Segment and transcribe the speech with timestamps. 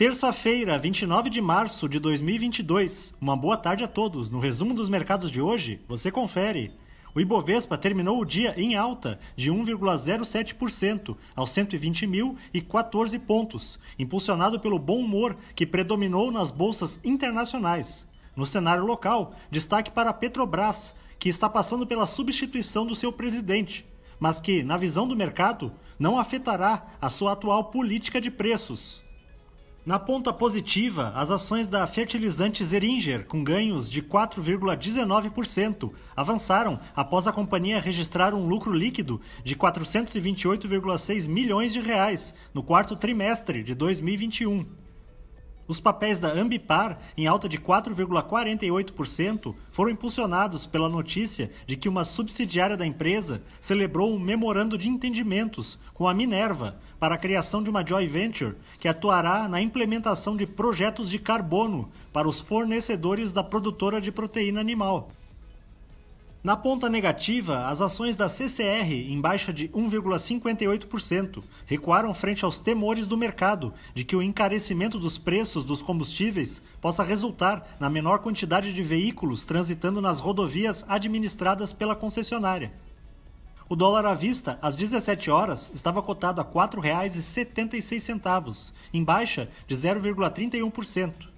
[0.00, 3.14] Terça-feira, 29 de março de 2022.
[3.20, 4.30] Uma boa tarde a todos.
[4.30, 6.72] No resumo dos mercados de hoje, você confere.
[7.14, 15.00] O Ibovespa terminou o dia em alta de 1,07% aos 120.014 pontos, impulsionado pelo bom
[15.00, 18.08] humor que predominou nas bolsas internacionais.
[18.34, 23.84] No cenário local, destaque para a Petrobras, que está passando pela substituição do seu presidente,
[24.18, 29.09] mas que, na visão do mercado, não afetará a sua atual política de preços.
[29.84, 37.32] Na ponta positiva, as ações da fertilizante Zeringer, com ganhos de 4,19%, avançaram após a
[37.32, 44.66] companhia registrar um lucro líquido de 428,6 milhões de reais no quarto trimestre de 2021.
[45.70, 52.04] Os papéis da Ambipar, em alta de 4,48%, foram impulsionados pela notícia de que uma
[52.04, 57.70] subsidiária da empresa celebrou um memorando de entendimentos com a Minerva para a criação de
[57.70, 63.44] uma joint venture que atuará na implementação de projetos de carbono para os fornecedores da
[63.44, 65.12] produtora de proteína animal.
[66.42, 73.06] Na ponta negativa, as ações da CCR, em baixa de 1,58%, recuaram frente aos temores
[73.06, 78.72] do mercado de que o encarecimento dos preços dos combustíveis possa resultar na menor quantidade
[78.72, 82.72] de veículos transitando nas rodovias administradas pela concessionária.
[83.68, 89.76] O dólar à vista, às 17 horas, estava cotado a R$ 4,76, em baixa de
[89.76, 91.29] 0,31%.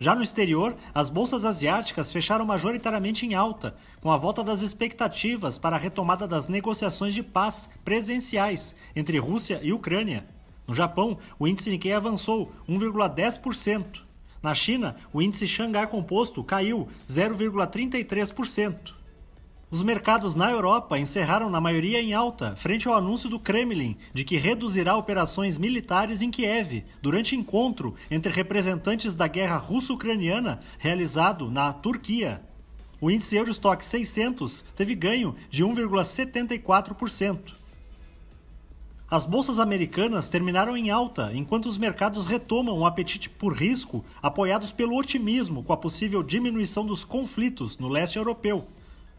[0.00, 5.58] Já no exterior, as bolsas asiáticas fecharam majoritariamente em alta, com a volta das expectativas
[5.58, 10.24] para a retomada das negociações de paz presenciais entre Rússia e Ucrânia.
[10.68, 14.02] No Japão, o índice Nikkei avançou 1,10%.
[14.40, 18.97] Na China, o índice Xangai Composto caiu 0,33%.
[19.70, 24.24] Os mercados na Europa encerraram na maioria em alta, frente ao anúncio do Kremlin de
[24.24, 31.70] que reduzirá operações militares em Kiev durante encontro entre representantes da guerra russo-ucraniana realizado na
[31.70, 32.40] Turquia.
[32.98, 37.52] O índice Eurostock 600 teve ganho de 1,74%.
[39.10, 44.72] As bolsas americanas terminaram em alta, enquanto os mercados retomam um apetite por risco, apoiados
[44.72, 48.66] pelo otimismo com a possível diminuição dos conflitos no leste europeu.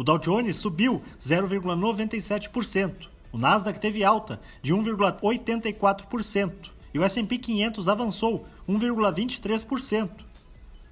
[0.00, 3.08] O Dow Jones subiu 0,97%.
[3.30, 10.08] O Nasdaq teve alta de 1,84% e o S&P 500 avançou 1,23%.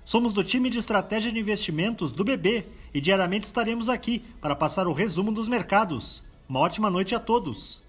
[0.05, 4.87] Somos do time de estratégia de investimentos do BB e diariamente estaremos aqui para passar
[4.87, 6.23] o resumo dos mercados.
[6.47, 7.83] Uma ótima noite a todos.